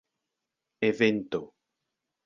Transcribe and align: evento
evento 0.87 1.41